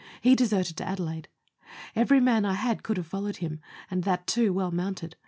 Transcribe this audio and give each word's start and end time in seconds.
He 0.19 0.33
deserted 0.33 0.77
to 0.77 0.83
Adelaide. 0.83 1.27
Every 1.95 2.19
man 2.19 2.43
I 2.43 2.55
had 2.55 2.81
could 2.81 2.97
have 2.97 3.05
followed 3.05 3.37
him, 3.37 3.59
and 3.91 4.03
that, 4.03 4.25
too, 4.25 4.51
well 4.51 4.71
mounted. 4.71 5.15